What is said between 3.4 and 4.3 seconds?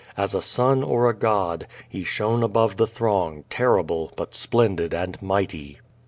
terrible,